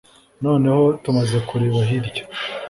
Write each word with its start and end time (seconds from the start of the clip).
Noneho 0.43 0.83
tumaze 1.03 1.37
kureba 1.47 1.79
hirya 1.89 2.23